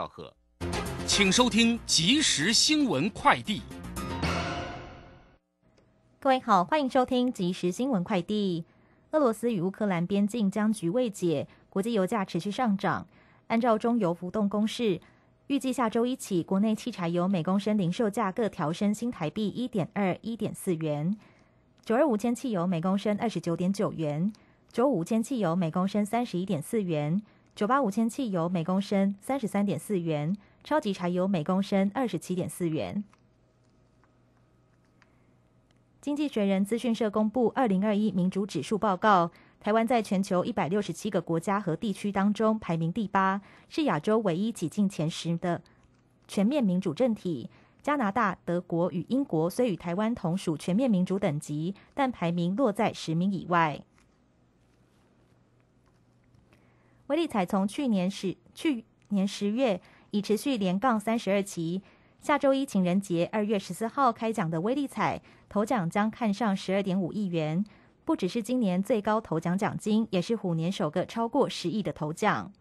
[0.00, 0.34] 道贺，
[1.06, 3.60] 请收听即时新闻快递。
[6.18, 8.64] 各位好，欢迎收听即时新闻快递。
[9.10, 13.06] 俄罗斯与乌克兰边境僵局未解，国际油价持续上涨。
[13.48, 14.98] 按照中油浮动公式，
[15.48, 21.14] 预计下周一起，国内汽柴油每公升零售价各调升新台币一点二、一点四元。
[21.84, 24.32] 九二五铅汽油每公升二十九点九元，
[24.72, 27.20] 九五铅汽油每公升三十一点四元。
[27.54, 33.04] 九八五千汽油每公升三十三点四元，超级柴油每公升二十七点四元。
[36.00, 39.30] 经济学人资讯社公布二零二一民主指数报告，
[39.60, 45.60] 台湾在全球一百六十七个国家和地区当中排名第八，是亚洲唯一挤进前十的
[46.26, 47.50] 全面民主政体。
[47.82, 53.82] 加拿大、德国与英国虽与台湾同属全面民主等级，但排名落在十名以外。
[57.10, 59.80] 威力彩从去年十去年十月
[60.12, 61.82] 已持续连杠三十二期，
[62.20, 67.64] 下周一情人节二月十四号开奖的威力彩头奖将看上十二点五亿元，
[68.04, 72.52] 不只是今年最高头奖奖金，也是虎年首个超过十亿的头奖。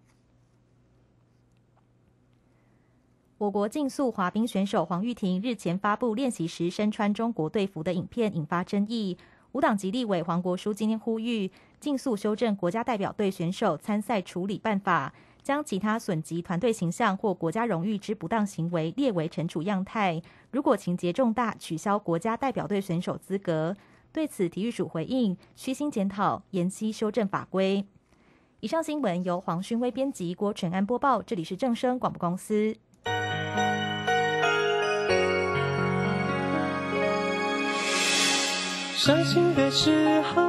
[3.37, 9.15] 我国竞速滑冰选手黄玉婷日前发布练习时身穿中国队服的影片，引发争议。
[9.51, 20.21] 无党籍立委黄国书今天呼吁，尽速修正国家代表队选手参赛处理办法，将其他损及团队形象或国家荣誉之不当行为列为惩处样态。
[20.51, 23.75] 如果情节重大，取消国家代表队选手资格。
[24.11, 27.85] 对此，体育署回应：虚心检讨，延期修正法规。
[28.59, 31.21] 以上新闻由黄勋威编辑，郭全安播报。
[31.21, 32.75] 这里是正声广播公司。
[38.95, 40.48] 伤心的时候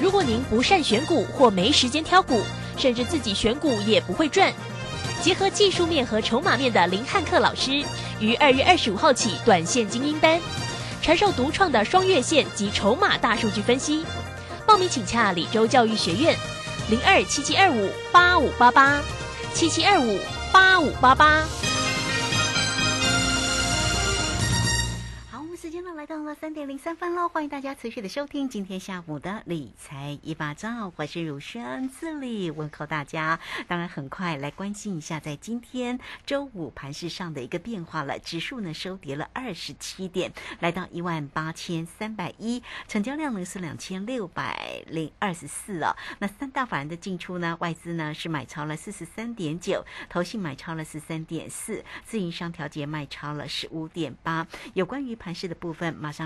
[0.00, 2.40] 如果您不善选股或没时间挑股，
[2.76, 4.52] 甚至自己选股也不会赚，
[5.22, 7.84] 结合技术面和筹码面的林汉克老师，
[8.20, 10.38] 于二月二十五号起短线精英班，
[11.00, 14.04] 传授独创的双月线及筹码大数据分析。
[14.66, 16.36] 报名请洽李州教育学院，
[16.90, 19.00] 零二七七二五八五八八
[19.54, 20.18] 七七二五
[20.52, 21.44] 八五八八。
[26.38, 33.40] 三点零三分喽，欢迎大家持续的收听今天下午的理财一把照，我是如轩，这里问候大家。
[33.66, 38.18] 当然，很快来关心一下在今天周五盘市上的一个变化了。
[38.18, 40.30] 指数呢收跌了二十七点，
[40.60, 45.96] 来到一万八千三百一，成交量呢是两千六百零二十四哦。
[46.18, 54.46] 那三大法人的进出呢，外资呢是买超了四十三点九，投信买超了十三点四，自营商调节卖超了十五点八。
[54.74, 55.94] 有关于盘市的部分。
[55.94, 56.25] 马上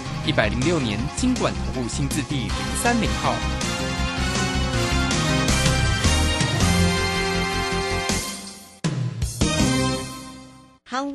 [0.23, 2.51] 一百零六年，金管投顾新字第零
[2.83, 3.33] 三零号。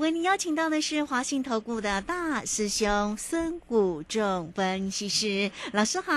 [0.07, 6.13] 为您邀请到的是华信投顾的大师兄孙谷仲分析师老师好，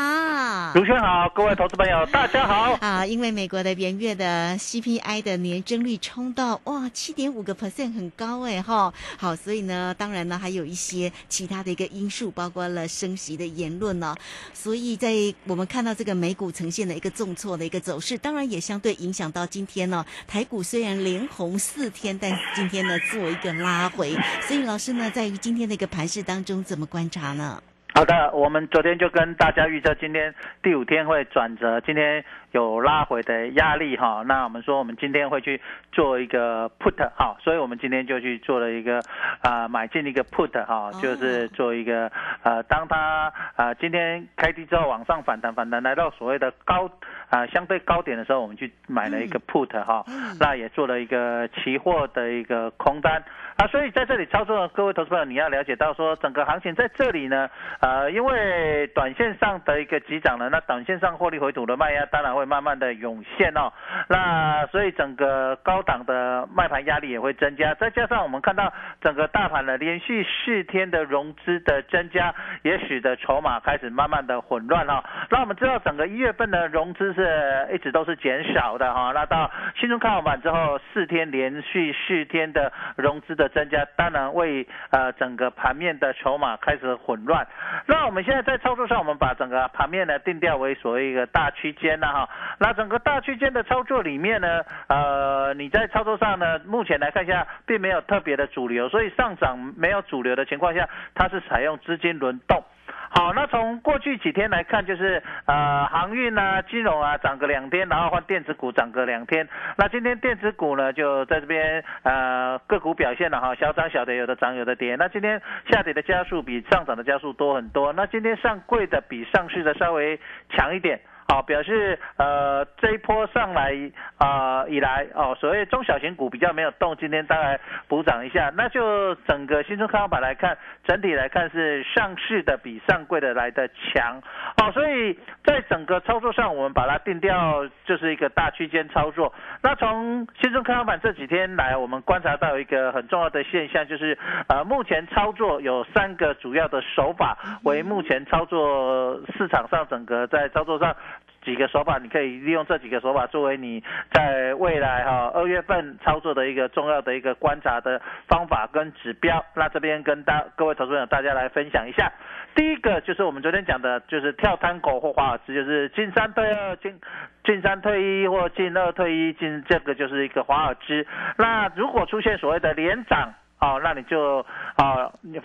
[0.76, 2.78] 主持人好，各位投资朋友大家好。
[2.86, 14.16] 啊，因为美国的元月的 CPI 的年增率冲到哇七点五个 percent 很高哎哈，好，所以呢，当然呢还有一些其他的一个因素，包括了升息的言论呢，
[14.54, 15.16] 所以在
[15.46, 23.50] 我们看到这个美股呈现的一个重挫的一个走势，当然也相对影响到今天呢，台股虽然连红四天，但今天呢做一个。
[23.54, 27.62] 拉回， 所以老师呢，在于今天的一个盘势当中，怎么观察呢？
[27.96, 34.24] 好的，我们昨天就跟大家预测，今天第五天会转折，今天有拉回的压力哈。
[34.28, 35.60] 那我们说，我们今天会去
[35.92, 39.02] 做一个 put 哈，所以我们今天就去做了一个
[39.42, 42.10] 啊买进一个 put 哈，就是做一个
[42.44, 46.90] 呃，当它啊今天开低之后往上反弹，反弹来到所谓的高
[47.30, 50.06] 啊相对高点的时候，我们去买了一个 put 哈，
[50.40, 53.22] 那也做了一个期货的一个空单
[53.60, 57.50] 啊，所以在这里操作的，各位投资朋友你要了解到说，整个行情在这里呢。
[57.82, 63.70] 呃，因为短线上的一个急涨呢，那短线上获利回吐的卖压当然会慢慢的涌现哦。
[64.08, 68.72] 那所以整个高档的卖盘压力也会增加，再加上我们看到
[69.02, 75.04] 整个大盘呢连续四天的融资的增加，也使得筹码开始慢慢的混乱哦。
[75.30, 79.12] 那我们知道整个一月份的融资是一直都是减少的哈。
[79.14, 87.46] 那到新春开盘之后，四天连续四天的融资的增加，当然为呃整个盘面的筹码开始混乱。
[87.86, 92.30] 那我们现在在操作上，我们把整个盘面呢定调为所谓一个大区间了哈。
[92.60, 102.64] 那整个大区间的操作里面呢，呃，你在操作上呢，目前来看一下，并没有特别的主流，所以上涨没有主流的情况下，它是采用资金轮动。
[103.12, 109.48] 好，那从过去几天来看，就是呃航运啊、金融啊涨个两天，然后换电子股涨个两天。
[109.78, 114.96] 那今天电子股呢就在这边呃个股表现了哈，小涨小跌，有的涨有的跌。
[114.96, 117.92] 那今天下跌的加速比上涨的加速多很多。
[117.94, 120.20] 那今天上柜的比上市的稍微
[120.50, 121.00] 强一点。
[121.32, 123.72] 好，表示呃这一波上来
[124.18, 128.52] 啊以来哦，所谓中小型股比较没有动，今天当然补涨一下。
[128.58, 134.20] 那就整个新春开盘来看，整体来看是上市的比上柜的来的强。
[134.58, 139.32] 好，所以在整个操作上，我们把它定掉就是一个大区间操作。
[139.62, 144.18] 那从新春开盘这几天来，我们观察到一个很重要的现象，就是
[144.48, 150.96] 呃目前操作有三个主要的手法，为目前操作市场上整个在操作上。
[151.44, 159.44] 几个手法，你可以利用这几个手法作为你在未来哈二月份操作的一个重要的一个观察的方法跟指标。
[159.56, 162.12] 那这边跟大各位投资者大家来分享一下。
[162.56, 167.00] 第一个就是我们昨天讲的，就是跳探狗或华尔兹，就是进三退二，进
[167.46, 171.06] 进三退一或进二退一，进这个就是一个华尔兹。
[171.38, 174.46] 那如果出现所谓的连涨，哦，那你就
[174.76, 175.40] 啊你。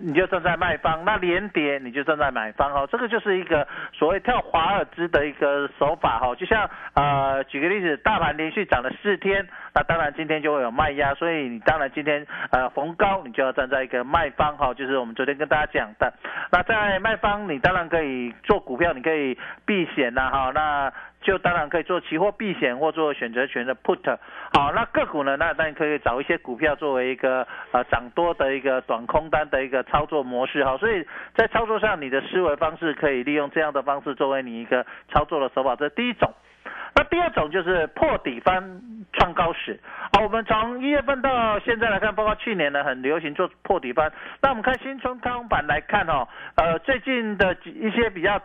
[0.00, 16.12] 你就站在卖方，那连跌你就站在买方哈，这个就是一个所谓跳华尔兹的一个手法哈，就像呃举个例子，大盘连续涨了四天，那当然今天就会有卖压，所以你当然今天呃逢高你就要站在一个卖方哈，就是我们昨天跟大家讲的，
[16.52, 20.92] 那在卖方你当然可以做股票，你可以避险呐哈，那。
[21.26, 24.16] 就当然可以做期货避险或做选择权的 put，
[24.52, 25.36] 好，那个股呢？
[25.36, 36.32] 那当然可以找一些股票作为一个呃涨多的一个短空单的一个操作模式，哈，所以在操作上你的思维方式可以利用这样的方式作为你一个操作的手法，这是第一种。
[36.94, 38.80] 那第二种就是破底翻
[39.12, 39.80] 创高时，
[40.12, 48.40] 好，我们从一月份到现在来看，包括去年呢很流行做破底翻，那我们看新春康板来看哦，呃，最近的一些比较。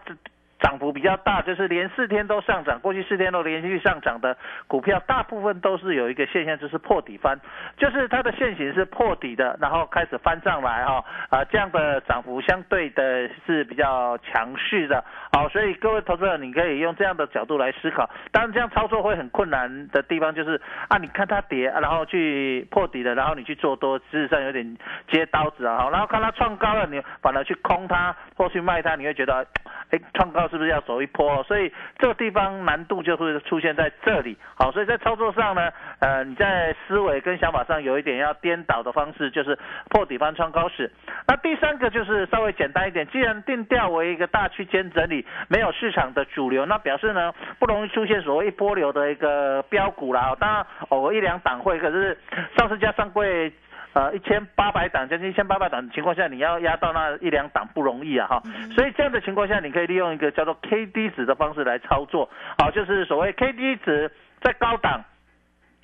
[0.62, 4.38] 涨幅比较大，就是连四天都上涨，过去四天都连续上涨的
[4.68, 7.40] 股票，大部分都是有一个现象，就是破底翻，
[7.78, 15.04] 就是它的线型是破底的，然后开始翻上来哈，啊，这样的涨幅相对的是比较强势的，
[15.34, 24.78] 好，所以各位投资者，你可以用这样的角度来思考，当然这样操作会很困难的地方就是啊，你看它跌，然后去破底的，然后你去做多，事实上有点
[25.10, 29.46] 接刀子啊，然后看它创高了，你反而去空它或去卖它，你会觉得，
[29.92, 30.42] 哎，创高。
[30.52, 31.42] 是不是要走一波？
[31.44, 34.36] 所以这个地方难度就会出现在这里。
[34.56, 39.58] 好，所以在操作上呢，呃，你在思维跟想法上有一点要颠倒的方式，就是
[39.90, 40.92] 破底方创高时。
[41.26, 50.36] 那第三个就是稍微简单一点，既然定调为一个大区间整理，没有市场的主流，那表示呢不容易出现所谓一波流的一个标股啦。
[50.38, 52.18] 当然偶尔一两档会，可是
[52.58, 53.54] 上市加上柜。
[53.94, 58.42] 呃，一千八百档将近一千八百档的情况下，你要压到那一两档不容易啊哈，
[58.74, 65.04] 所以这样的情况下，你可以利用一个叫做 K D 值的方式来操作，好，就是所谓 K D 值在高档。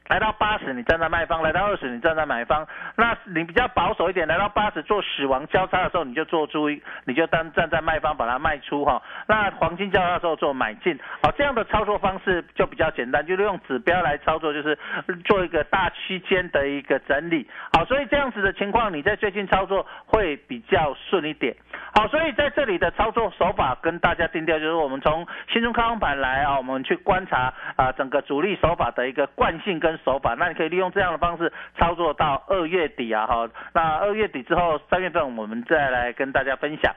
[0.07, 2.65] 来到八十，你站在卖方；来到二十，你站在买方。
[2.95, 9.01] 那你比较保守一点，来到八十做死亡交叉的时候，你就做注意，你就当站在卖方把它卖出哈。
[9.27, 14.77] 那黄金交叉的时候做买进，好，这样的操作方式就比较简单，就是用指标来操作，就是
[15.25, 17.45] 做一个大区间的一个整理。
[17.73, 21.53] 好，所以这样子的情况，你在最近操作会比较顺一点。
[21.93, 29.96] 好，所以在这里的操作手法跟大家定调，就是我们从新中康盘来啊，我们去观察啊整个主力手法的一个惯性跟。
[29.97, 30.35] 跟手法。
[30.35, 33.49] 那你可以利用这样的方式操作到二月底啊，哈。
[33.73, 36.93] 那二月底之后，三月份我们再来跟大家分享。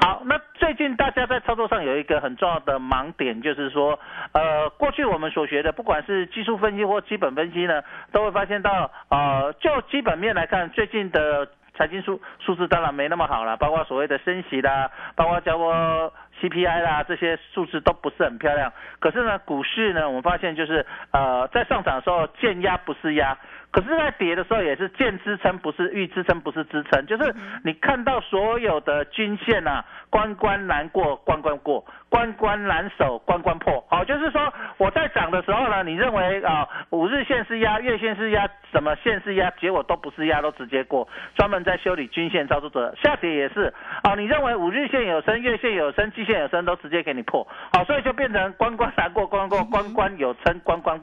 [0.00, 3.98] 好，那最近大家在操作上有一个很重要的盲点，就是说，
[4.32, 11.46] 呃，过去我们所学的，不管是技术分析或基本分析呢，都会发现到，呃，就基本面来看，最近的
[11.80, 18.70] 财经数数字当然没那么好了，包括所谓的升息啦，包括叫我 CPI 啦，这些数字都不是很漂亮。
[18.98, 23.34] 可是呢，股市呢，我们发现就是，呃，在上涨的时候见压不是压。
[23.72, 27.32] 可是，在跌的时候也是见支撑，不是遇支撑，不是支撑，就是
[27.64, 33.82] 你看到所有的均线啊，关关难过关关过，关关难守关关破。
[33.88, 41.08] 好，就是说我在涨的时候呢，你认为啊五日线是压，月线是压，什么线是压，结果都不是压，都直接过。
[41.36, 47.46] 专门在修理均线操作者，下跌也是啊，你认为五日线有升，月线有升，季线有升，都直接给你破。
[47.72, 51.00] 好，所以就变成关关难过关关过，关关有升，关关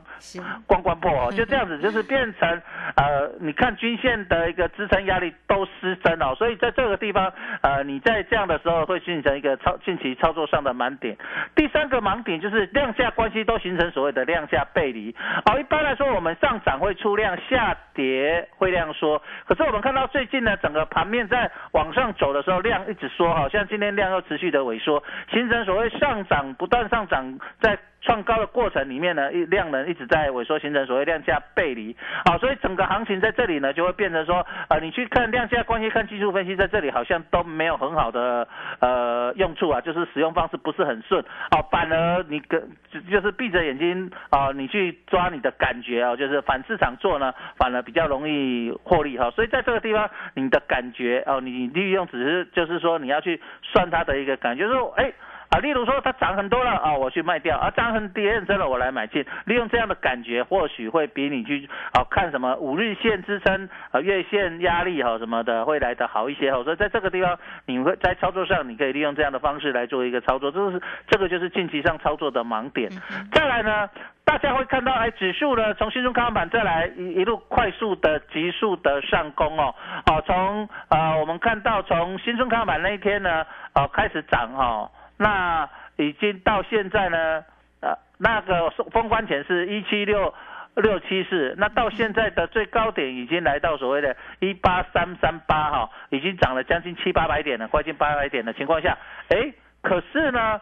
[0.68, 2.62] 关关破哦，就这样子，就是变成。
[2.96, 11.18] 呃，你看均线的一个支撑压力都失真哦，所以在这个地方，呃，你在这样的时候会形成一个操近期操作上的点。
[11.56, 15.16] 第三个盲点就是量价关系都形成所谓的量价背离。
[15.46, 19.22] 好，一般来说我们上涨会出量，下跌会量缩。
[19.46, 27.78] 可是我们看到最近呢，整个盘面在往上走的时候，量一直缩，好像今天量又持续的萎缩，形成所谓上涨不断上涨在。
[28.08, 31.94] 创高的过程里面呢，一量能一直在萎缩，形成所谓量价背离。
[32.24, 38.48] 好，所以整个行情在这里呢，就会变成说，呃，你去看量价关系，看技术分析，在这里好像都没有很好的
[38.80, 41.22] 呃用处啊，就是使用方式不是很顺。
[41.52, 42.66] 哦，反而你跟
[43.12, 49.30] 就是闭着眼睛啊，你去抓你的感觉啊，就是反市场做呢，反而比较容易获利哈。
[49.32, 55.12] 所以在这个地方，你的感觉哦，你利用只是就是说你要去算它的一个感觉，说哎。
[55.50, 59.26] 啊，例如说它涨很多了啊，我去卖掉；啊，涨很跌很深了，我来买进。
[59.46, 66.62] 利用这样的感觉，或许会比你去啊看什么五日线支撑、啊月线压力哈什么的会来的好一些哈。
[66.64, 72.92] 所以在这个地方，你会在操作上，你可以利用这样的方式来做一个操作，这是这个就是近期上操作的盲点。
[73.32, 73.90] 再来呢，
[74.26, 79.74] 大家会看到哎，指数呢从新中看板再来一一路快速的急速的上攻哦，
[80.08, 84.92] 哦从啊我们看到从新中看板那一天呢，啊开始涨哈。
[85.18, 87.44] 那已经到现在呢，
[87.82, 90.32] 呃，那个封关前是一七六
[90.76, 98.96] 六七四，那到现在的最高点已经来到所谓的一八三三八哈，已经涨了将近七八百点了，快近八百点的情况下，
[99.30, 100.62] 哎，可是呢，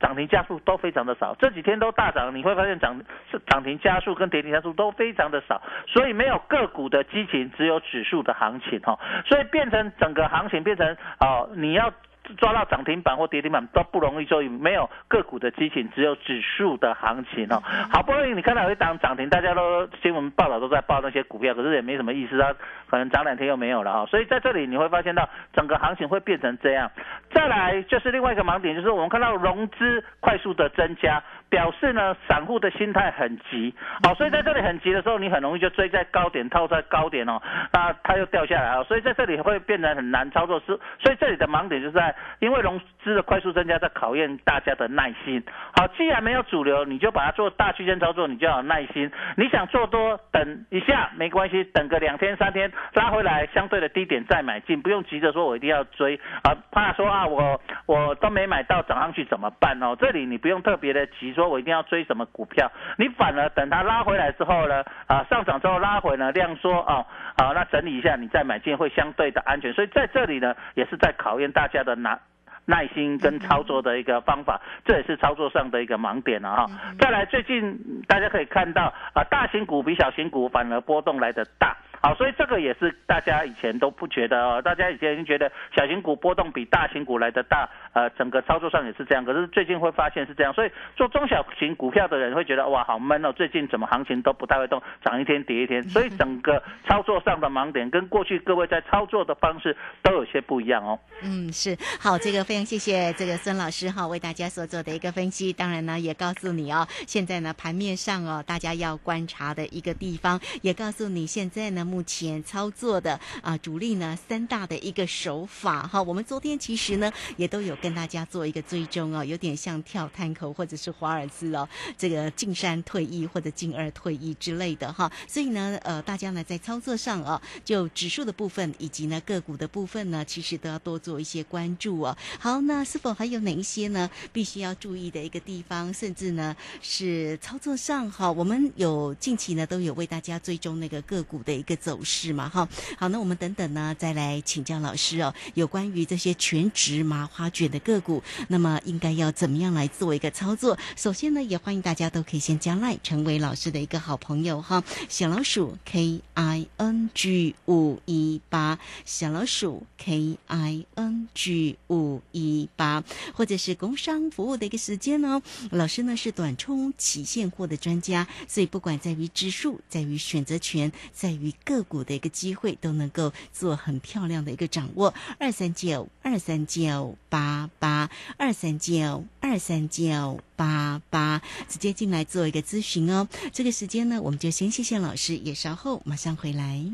[0.00, 2.98] 涨停加速都非常的少，这几天都大涨，你会发现涨
[3.30, 11.92] 是涨停加速跟跌停加速都非常的少，所以没有个股的激情，只有指数的行情哈，所以变成整个行情变成哦，你要。
[12.38, 17.62] 抓到涨停板或跌停板都不容易，所以没有个股的激情，只有指数的行情哦。
[17.92, 22.52] 好不容易你看到有一档涨停，大家都新闻报道都在报那些股票，可是也没什么意思啊，
[22.88, 24.06] 可能涨两天又没有了啊。
[24.06, 26.90] 所以在这里你会发现到整个行情会变成这样。
[27.32, 31.22] 再来就是另外一个盲点，就是我们看到融资快速的增加。
[31.48, 33.72] 表示呢，散户的心态很急，
[34.02, 37.40] 好，所以在这里很急的时候，你很容易就追在高点，套在高点哦，
[37.72, 40.66] 那它又掉下来啊，所以在这里会变得很难操作，是，
[40.98, 45.40] 所以这里的盲点就是在，因为融资的快速增加，在考验大家的耐心。
[45.76, 49.08] 好，既然没有主流，你就把它做大区间操作，你就要有耐心。
[49.36, 59.96] 你想做多，等一下没关系，等个两天三天拉回来相对的低点再买进，不用急着说我一定要追啊，怕说啊我我都没买到涨上去怎么办哦？
[60.00, 61.35] 这里你不用特别的急。
[61.36, 67.06] 说我一定要追什么股票，你反而等它拉回来之后呢，啊上涨之后拉回呢量缩啊，
[67.38, 72.18] 好那整理一下你再买进会相对的安全，所以在这里呢也是在考验大家的耐
[72.64, 76.66] 耐心跟操作的一个方法，这也是操作上的一个盲点了哈。
[76.98, 77.78] 再来最近
[78.08, 81.76] 大家可以看到啊大型股比小型股反而波动来的大。
[82.00, 89.24] 好，所以这个也是大家以前都不觉得哦，大家以前觉得小型股波动比大型股来的大，呃，整个操作上也是这样。
[89.24, 95.82] 可是最近会发现是这样，所以做中小型股票的人会觉得哇，好闷哦，最近怎么行情都不太会动，涨一天跌一天。
[95.88, 100.98] 所以整个操作上的盲点跟过去各位在操作的方式都有些不一样哦。
[101.22, 105.52] 嗯，是好，这个非常谢谢这个孙老师哈，为大家所做的一个分析。
[105.52, 111.85] 当然呢，也告诉你哦，现在呢盘面上哦，大家要观察的一个地方，也告诉你现在呢。
[111.86, 116.02] 目前操作的啊主力呢三大的一个手法哈。
[116.02, 125.10] 我们昨天其实呢也都有跟大家做一个追踪哦，有点像跳探口或者是华尔兹哦，这个进山退役或者进二退役之类的哈。
[125.28, 132.16] 所以呢，呃，大家呢在操作上啊，就指数的部分以及呢个股的部分呢，其实都要多做一些关注哦。
[132.38, 142.68] 好，那是否还有哪一些呢必须要注意的一个地方，甚至呢是操作上哈，我们有近期呢都有为大家追踪那个个股的一个走势嘛哈。
[142.98, 150.76] 好，那我们等等呢再来请教老师哦，有关于这些全职麻花卷的个股，那么应该要怎么样来做一个操作？
[150.96, 163.04] 首先呢，也欢迎大家都可以先加赖成为老师的一个好朋友哈，小老鼠 K I N G 五一八，小老鼠 K I N G 五一八，
[163.34, 165.42] 或者是工商服务的一个时间哦。
[165.70, 175.12] 老师呢是短冲期现货的专家，所以不管在于指数，在于选择权，在于个股的一个机会，都能够做很漂亮的一个掌握。
[175.38, 178.08] 二三九二三九八八
[178.38, 183.28] 二三九二三九八八，直接进来做一个咨询哦。
[183.52, 186.84] 这个时间呢，我们就先谢谢老师，也稍后马上回来。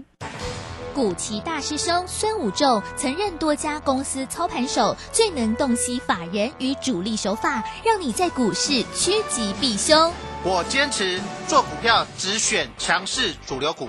[0.94, 10.12] 古奇大师兄孙武仲曾任多家公司操盘手，最能洞悉法人与主力手法，让你在股市趋吉避凶。
[10.44, 13.88] 我坚持做股票只选强势主流股，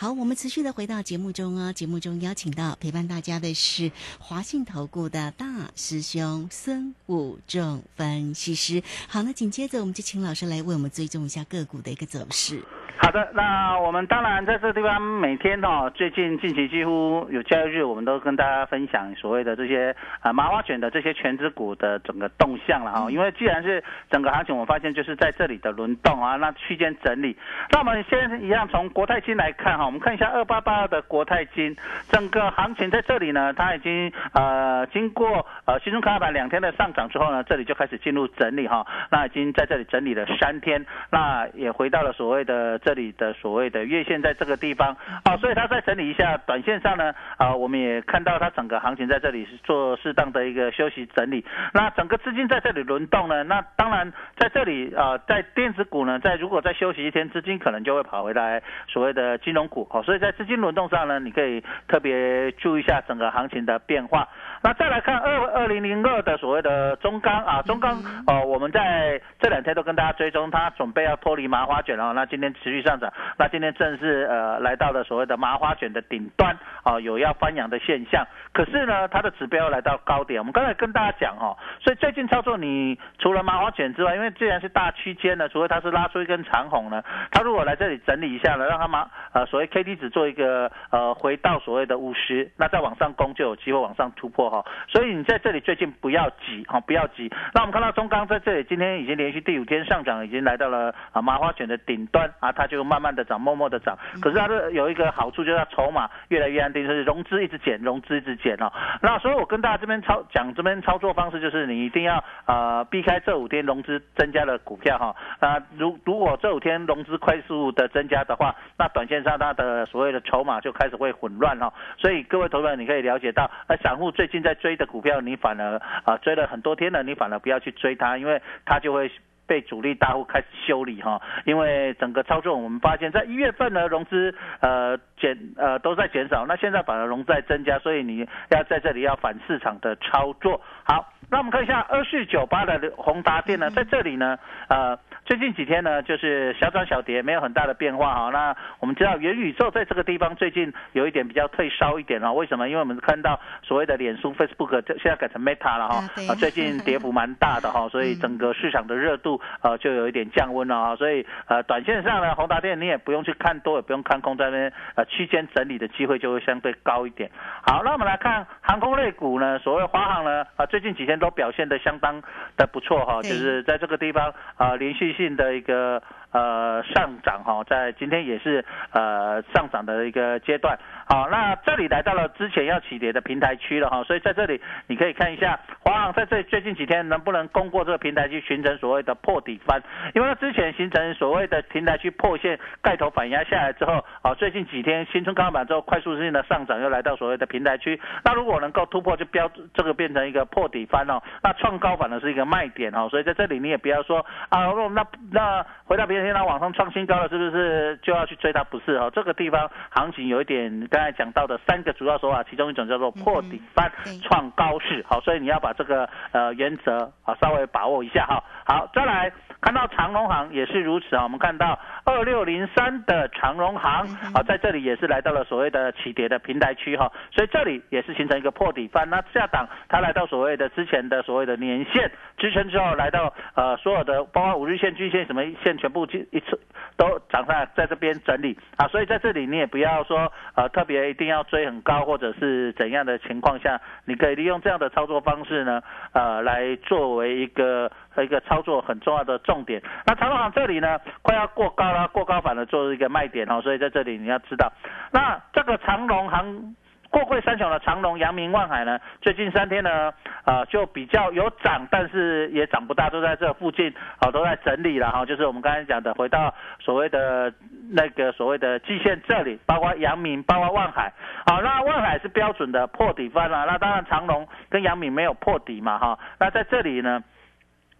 [0.00, 1.72] 好，我们持续的回到节目中哦。
[1.72, 3.90] 节目中邀请到陪伴大家的是
[4.20, 8.80] 华信投顾的大师兄孙武仲分析师。
[9.08, 12.62] 好，那紧接着我们就请老师来为我们追踪一下个股的一个走势。
[13.00, 23.08] 好的，那我们当然在这个地方每天哦，最近近期几乎有交易日，我们都跟大家分享所谓的这些啊麻花卷的这些全指股的整个动向了哈。
[23.08, 27.36] 因为既然是整个行情，我发现就是在这里的轮动啊，那区间整理。
[27.70, 31.76] 那我们先一样从国泰金来看哈，我们看一下二八八的国泰金，
[32.10, 38.84] 整个行情在这里呢，它已经呃经过呃新中开板两天的上涨之后呢，这里就开始进入整理哈。
[39.08, 42.76] 那已经在这里整理了三天，那也回到了所谓的。
[42.88, 51.44] 这里的所谓的月线在这个地方啊，所以它再整理一下，短线上呢啊，我们也看到它整个行情在这里是做适当的一个休息整理。
[51.74, 60.02] 那整个资金在这里轮动呢，那当然在这里啊，在电子股呢，在如果再休息一天，资金可能就会跑回来所谓的金融股哦。
[60.02, 64.26] 所以在资金轮动上呢，你可以特别注意一下整个行情的变化。
[64.62, 72.14] 那再来看二二零零二的所谓的中钢啊，中钢哦，我们在这两天都跟大家追踪，它准备要脱离麻花卷了。
[72.14, 72.77] 那今天持续。
[72.82, 78.26] 上涨，那今天正是呃来到了所谓的麻花卷的顶端啊，有要翻扬的现象。
[78.52, 80.40] 可是呢，它的指标来到高点。
[80.40, 94.64] 我们刚才跟大家讲哦，所以最近操作你除了麻花卷之外，因为既然是大区间呢，除非它是拉出一根长红呢，它如果来这里整理一下呢，让它麻呃所谓 K D 值做一个呃回到所谓的五十，那再往上攻就有机会往上突破哈。
[94.88, 97.28] 所以你在这里最近不要急哈，不要急。
[97.52, 102.67] 那我们看到中钢在这里今天已经连续第五天上涨，已经来到了啊麻花卷的顶端啊，它。
[102.68, 103.98] 就慢慢的涨，默默的涨。
[104.20, 108.70] 可是它的有一个好处，就是它筹码越来越安定，就是融资一直减，融资一直减哦。
[109.02, 115.16] 那所以我跟大家这边操讲这边操作方式，就是你一定要呃避开这五天融资增加的股票哈。
[115.40, 121.72] 那如如果这五天融资快速的增加的话，那短线上它的所谓的筹码就开始会混乱哈。
[121.96, 129.10] 所以各位投资者你可以了解到，那散户最近在追的股票，你反而啊追了很多天了，你反而不要去追它，因为它就会。
[129.48, 140.60] 被主力大户开始修理哈，因为整个操作我们发现，在一月份呢融资呃减呃都在减少，那现在反而融资在增加，所以你要在这里要反市场的操作。
[140.84, 144.96] 好，那我们看一下二四九八的宏达电呢，在这里呢呃
[145.28, 148.30] 最近几天呢就是小涨小跌，没有很大的变化哈。
[148.32, 152.66] 那我们知道元宇宙在这个地方最近有一点比较退烧一点哦，为什么？
[152.66, 155.96] 因为我们看到所谓的脸书 Facebook 现在改成 Meta 了哈，
[156.30, 159.38] 啊最近跌幅蛮大的哈， 所以整个市场的热度。
[159.60, 167.30] 呃，就有一点降温了啊，所以呃，短线上呢，宏达电你也不用去看多，也不用看空，在那边呃区间整理的机会就会相对高一点。
[167.60, 172.22] 好，那我们来看航空类股呢，所谓华航呢，啊，最近几天都表现的相当
[172.56, 176.00] 的不错哈，就是在这个地方啊，连续性的一个
[176.32, 180.78] 呃上涨哈，在今天也是呃上涨的一个阶段。
[181.06, 189.82] 好，那这里来到了之前要起跌的平台区了哈，所以在这里你可以看一下华航在这最近几天能不能攻过这个平台区，形成所谓的破底翻，
[190.14, 208.62] 因为之前形成所谓的平台区破线盖头反压下来之后，啊，最近几天新春高板之后快速性的上涨又来到所谓的平台区，那如果能够突破就标这个变成一个破底翻哦，那创高反的是一个卖点哦，所以在这里你也不要说啊，那那回到别人天它往上创新高了，是不是就要去追它？
[208.62, 210.86] 不是哦，这个地方行情有一点。
[210.90, 213.90] 刚才讲到的三个主要手法，其中一种叫做破底翻
[214.22, 218.44] 创高势，好，所以你要把这个呃原则啊稍微把握一下哈。
[218.66, 236.58] 好，再来看到长隆行也是如此啊，我们看到二六零三的长隆行啊，在这里也是来到了所谓的起跌的平台区哈，所以这里也是形成一个破底翻，那下档它来到所谓的之前的所谓的年线支撑之后，来到呃所有的包括五日线、均线什么线全部就一次
[236.96, 240.88] 都涨上，在这边整理啊，所以在这里你也不要说呃特。
[240.88, 245.82] 别一定要追很高或者是怎样的情况下，你可以利用这样的操作方式呢，
[246.14, 249.82] 呃，来作为一个一个操作很重要的重点。
[250.06, 254.72] 那长隆行这里呢，快要过高了，过高反而做一个卖点哦，所以在这里你要知道，
[255.12, 256.74] 那这个长隆行。
[257.10, 260.12] 过贵三雄的长隆、阳明、万海呢，最近三天呢，
[260.44, 265.24] 呃，就比较有涨，但是也涨不大，都在这附近，好，都在整理了哈。
[265.24, 267.52] 就是我们刚才讲的，回到所谓的
[267.90, 271.10] 那个所谓的季线这里，包括阳明，包括万海，
[271.46, 276.18] 好，那万海是标准的破底翻了，那当然长隆跟阳明没有破底嘛哈。
[276.38, 277.22] 那在这里呢，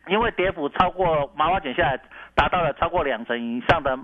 [0.07, 1.99] 因为跌幅超过麻花剪下来，
[2.35, 3.99] 达到了超过两成以上的。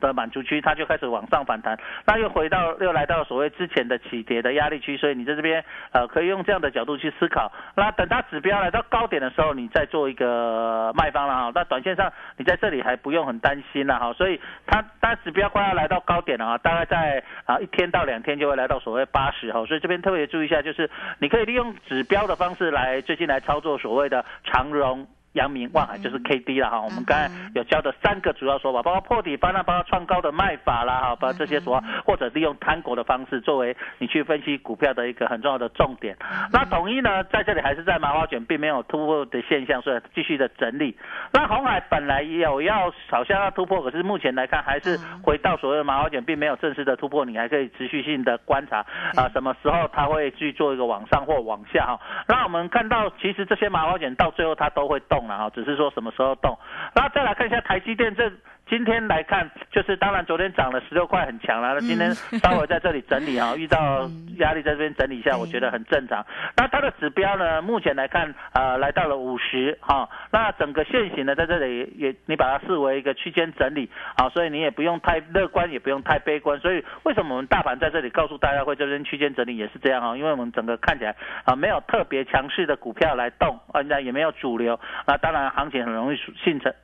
[0.00, 7.50] 的满足区，它就开始往上反弹，那又回到又来到所谓之前的起跌的压力区，所以你在这边呃可以用这样的角度去思考。
[7.74, 11.52] 那等它指标来到高点的时候，你再做一个卖方了哈。
[11.54, 14.12] 那短线上你在这里还不用很担心了哈。
[14.12, 19.64] 所以它它指标快要来到高点了啊，大概在啊一天到两天就会来到所谓八十哈。
[19.66, 25.06] 所以这边特别注意一下，就是你可以利用指标的方式来最近来操作所谓的长融。
[25.36, 36.16] 阳明、万海就是 K D 了哈，我们刚才有教的三个主要说法，包括破底翻啦，包括创高的卖法啦哈，包括这些说法，或者利用摊股的方式作为你去分析股票的一个很重要的重点。
[36.50, 40.96] 那统一呢，在这里还是在麻花卷，并没有突破的现象，所以继续的整理。
[41.32, 48.78] 那红海本来有要好像要突破，可是目前来看还是回到所谓的麻花卷，并没有正式的突破，你还可以持续性的观察
[49.14, 52.00] 啊，什么时候它会去做一个往上或往下哈。
[52.26, 55.25] 那我们看到其实这些麻花卷到最后它都会动。
[55.28, 56.56] 啊，只是说什么时候动，
[56.94, 58.30] 然后再来看一下台积电这。
[58.68, 61.74] 今天来看，就是当然昨天涨了十六块，很强了。
[61.74, 66.26] 那今天稍微在这里整理啊， 遇到压力在这边整理一下，我觉得很正常。
[66.56, 70.08] 那它的指标呢，目前来看，呃，来到了五十哈。
[70.32, 76.58] 那整个线型呢，在这里也你把它视为一个区间整理啊，所以你也不用太乐观，也不用太悲观。
[76.58, 80.16] 所以为什么我们大盘在这里告诉大家会这边区间整理也是这样啊？
[80.16, 84.80] 因为我们整个看起来啊，没有特别强势的股票来动，啊，那也没有主流。
[85.06, 86.74] 那当然行情很容易形成，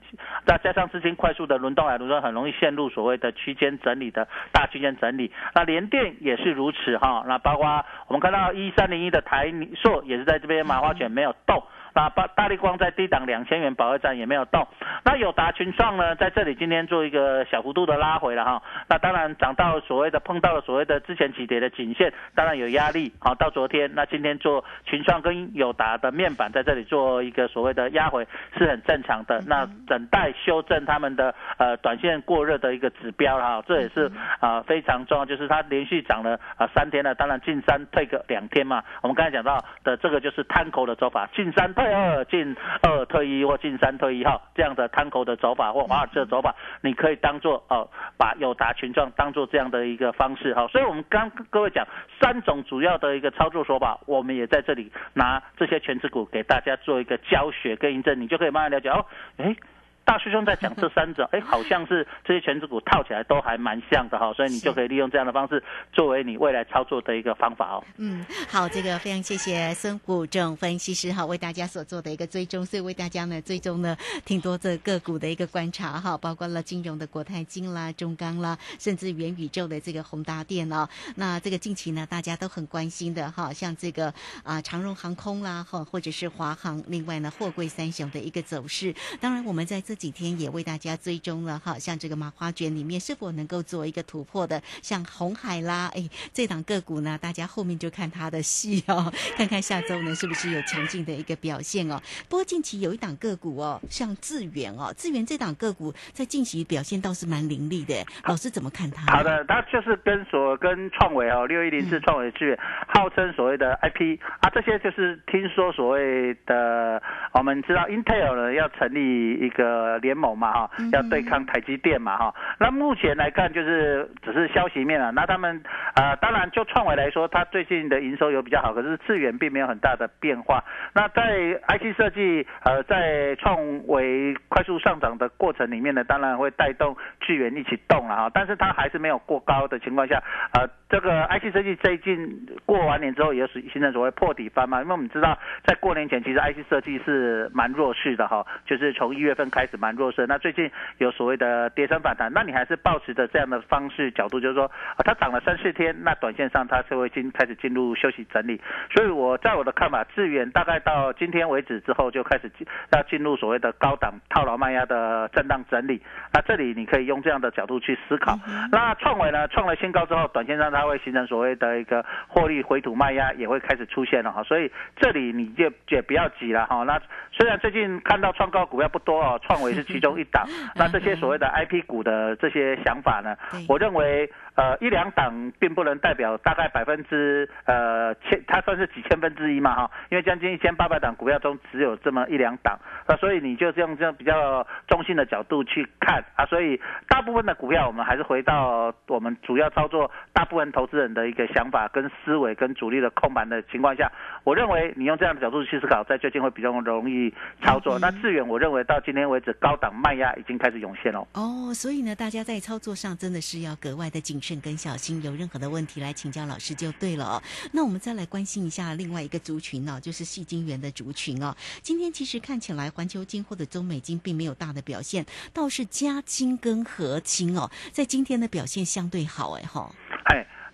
[0.46, 1.71] 再加上资金快速的轮。
[1.74, 11.62] 动来轮说很容易陷入所谓的区间整理的大区间整理，那联电也是如此哈，那包括我们看到一三零一的台硕也是在这边麻花卷没有动。
[11.94, 14.66] 那大大力光在低档两千元保卫战也没有动，
[15.04, 28.26] 那友达群创呢，在这里今天做一个小幅度的拉回了哈，那当然涨到所谓的碰到了所谓的之前起跌的颈线，当然有压力，好到昨天，那今天做群创跟友达的面板在这里做一个所谓的压回
[28.56, 41.70] 是很正常的，那等待修正他们的呃短线过热的一个指标哈，这也是啊非常重要，就是它连续涨了啊三天了，当然进三退个两天嘛，我们刚才讲到的这个就是摊口的走法，进三。
[41.72, 50.66] 退二进二退一或进三退一哈这样的摊口的走法或华尔兹的走法，你可以当做哦，把友达群状当做这样的一个方式哈。
[50.68, 51.86] 所以我们刚各位讲
[52.20, 59.04] 三种主要的一个操作手法，我们也在这里拿这些全职股给大家做一个教学跟印证，你就可以慢慢了解哦，
[59.38, 59.56] 哎。
[60.04, 65.62] 大师兄在讲这三者， 哎，好像是这些全指股套起来都还蛮像的哈，所以你就可以利用这样的方式
[65.92, 67.84] 作为你未来操作的一个方法哦。
[67.96, 80.88] 嗯，好，这个非常谢谢孙谷正分析师哈，为大家所做的一个追踪，所以为大家呢追踪呢挺多这个股的一个观察哈，包括了金融的国泰金啦、中钢啦，甚至元宇宙的这个宏达电哦。
[81.14, 84.12] 那这个近期呢大家都很关心的哈，像这个
[84.42, 88.92] 啊长荣航空啦，或或者是华航，另外呢货柜三雄的一个走势。
[89.20, 89.91] 当然我们在这。
[89.92, 102.00] 这几天也为大家追踪了哈，像这个麻花卷里面是否能够做一个突破的，像红海啦，哎，这档个股呢，大家后面就看它的戏哦， 看看下周呢是不是有强劲的一个表现哦。
[102.26, 109.12] 不过近期有一档个股哦，像智远哦，智远这档个股在近期表现倒是蛮凌厉的，老师怎么看它？
[109.14, 117.02] 好的，它就是跟所跟创维哦，六一零四创维智源，号称所谓的 IP 啊，这些就是听说所谓的，
[117.34, 122.34] 我们知道 Intel 呢要成立一个联盟嘛哈，要对抗台积电嘛哈。
[122.58, 125.62] 那目前来看就是只是消息面啊，那他们
[125.94, 130.62] 呃当然就创维来说，它最近的营收有比较好，可是智源并没有很大的变化。
[130.94, 166.00] 那在 IC 设计呃在创维快速上涨的过程里面呢，当然会带动智源一起动了哈，但是它还是没有过高的情况下，呃这个 IC 设计最近过完年之后也是形成所谓破底翻嘛，因为我们知道在过年前其实 IC 设计是蛮弱势的哈，就是从一月份开始蛮弱势，那最近有所谓的跌升反弹，那你还是保持着这样的方式角度，就是说啊它涨了三四天，那短线上它是会进开始进入休息整理，所以我在我的看法，致远大概到今天为止之后就开始进要进入所谓的高档套牢卖压的震荡整理，
[166.32, 168.38] 那这里你可以用这样的角度去思考。
[168.70, 176.82] 那创维呢创了新高之后，短线上它会形成所谓的一个获利回吐卖压也会开始出现了哈，所以这里你就也不要急了哈。
[176.84, 183.36] 那虽然最近看到创高股票不多哦，创维是其中一档，那这些所谓的 IP 股的这些想法呢，
[183.68, 204.10] 我认为呃一两档并不能代表大概百分之呃千，它算是几千分之一嘛哈，因为将近一千八百档股票中只有这么一两档，那所以你就用这样比较中性的角度去看啊，所以大部分的股票我们还是回到我们主要操作大部分投资人的一个想法跟思维跟主力的控盘的情况下，
[204.44, 207.98] 我认为你用这样的角度去思考，在最近会比较容易操作。
[207.98, 211.26] 那致远我认为到今天为止高档卖压已经开始涌现了。
[211.34, 217.42] 哦，所以呢，大家在操作上真的是要格外的谨慎跟小心，有任何的问题来请教老师就对了哦。
[217.72, 221.54] 那我们再来关心一下另外一个族群呢、就是细晶圆的族群哦。
[221.82, 229.92] 今天其实看起来环球金或者中美金并没有大的表现，倒是加金跟和金哦，在今天的表现相对好哎哈。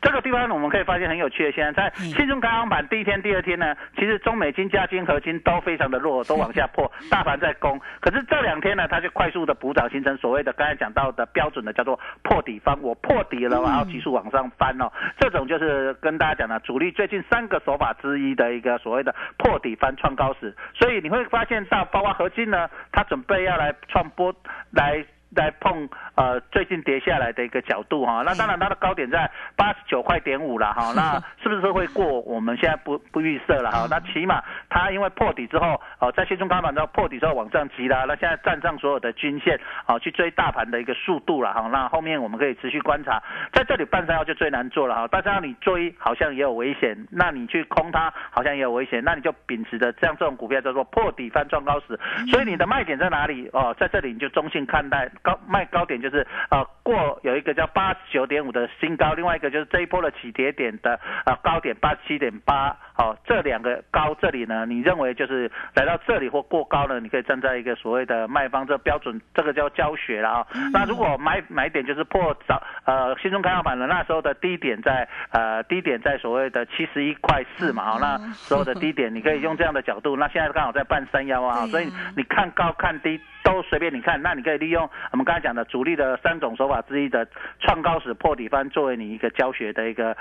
[0.01, 7.81] 这个地方我们可以发现很有趣的现象，在新中开行板第一天、第二天呢，其实中美金、加金、合金都非常的弱，都往下破，大盘在攻。
[8.01, 14.91] 可是这两天呢，它就快速的补涨，形成所谓的刚才讲到的标准的叫做破底翻，我破底了，然后急速往上翻哦。
[15.19, 24.35] 这种就是跟大家讲的主力最近三个手法之一的一个所谓的破底翻创高时，所以你会发现到包括合金呢，它准备要来创波
[24.71, 25.05] 来。
[25.37, 32.21] 来碰呃最近跌下来的一个角度哈，那当然它的高点在八十九块点五了哈， 那是不是会过？
[32.21, 51.99] 我们现在不不预设了哈，那起码它因为破底之后，哦在新中高板之后破底之后往上急了，那现在站上所有的均线，哦去追大盘的一个速度了哈，那后面我们可以持续观察，在这里半山腰就最难做了哈，半山腰你追好像也有危险，那你去空它好像也有危险，那你就秉持着这样这种股票叫做破底翻创高时，
[52.31, 53.49] 所以你的卖点在哪里？
[53.53, 55.09] 哦在这里你就中性看待。
[55.23, 70.47] 高卖高点就是呃过有一个叫八十九点五的新高，另外一个就是这一波的起跌点的呃高点八十七点八，好这两个高这里呢，你认为就是来到这里或过高呢，你可以站在一个所谓的卖方这标准，这个叫教学了啊。
[70.73, 87.27] 那如果买买点就是破早呃新中开放板了，那时候的低点在呃低点在所谓的七十一块四嘛，好那时候的低点你可以用这样的角度，那现在刚好在半山腰啊， 所以你看高看低都随便你看，那你可以利用我们刚才讲的主力的三种手法之一的
[87.61, 90.15] 创高时破底翻，作为你一个教学的一个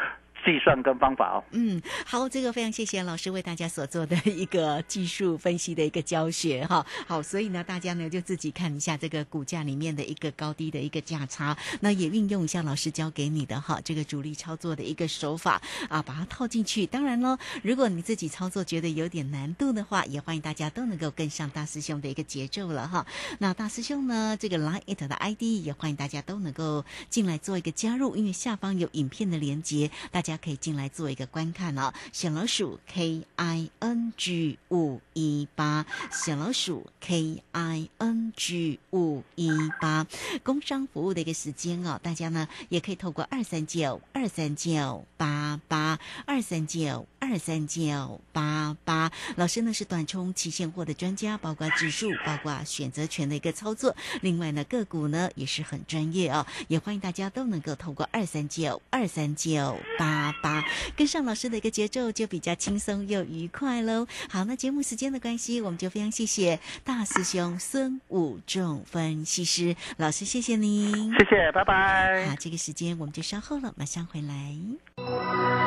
[0.47, 1.43] 计算跟方法哦。
[1.51, 6.85] 嗯，好，这个非常谢谢老师为大家所做的一个技术分析的一个教学哈。
[7.05, 16.85] 好，所以呢，大家呢就自己看一下这个股价里面的一个高低的一个价差，那也运用一下老师教给你的哈这个主力操作的一个手法啊，把它套进去。
[16.85, 23.05] 当然喽，如果你自己操作觉得有点难度的话，也欢迎大家都能够跟上大师兄的一个节奏了哈。
[23.39, 31.93] 那大师兄呢，这个 Line It 的 ID 也欢迎大家都能够进来做一个加入，因为下方有影片的连接，大家可以进来做一个观看哦。
[32.11, 39.49] 小老鼠 K I N G 五一八，小老鼠 K I N G 五一
[39.81, 40.05] 八，
[40.43, 49.11] 工商服务的一个时间哦，大家呢也可以透过二三九二三九八八二三九二二三九八八。
[49.35, 53.95] 老师呢是短冲期现货的专家，包括指数，包括选择权的一个操作。
[54.21, 60.63] 另外呢个股呢也是很专业哦，也欢迎大家都能够透过二三九二三九八八
[60.95, 64.07] 跟上老师的一个节奏，就比较轻松又愉快喽。
[64.29, 72.25] 好，那节目时间的关系，我们就非常谢谢大师兄孙武仲分析师老师，谢谢您，谢谢，拜拜。
[72.29, 75.66] 好，这个时间我们就稍后了，马上回来。